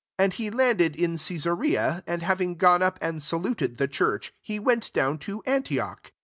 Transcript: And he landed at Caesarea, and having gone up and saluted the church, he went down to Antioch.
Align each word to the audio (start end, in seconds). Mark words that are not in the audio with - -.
And 0.17 0.33
he 0.33 0.49
landed 0.49 0.99
at 0.99 1.19
Caesarea, 1.27 2.03
and 2.07 2.23
having 2.23 2.55
gone 2.55 2.81
up 2.81 2.97
and 3.03 3.21
saluted 3.21 3.77
the 3.77 3.87
church, 3.87 4.33
he 4.41 4.57
went 4.57 4.91
down 4.93 5.19
to 5.19 5.43
Antioch. 5.45 6.11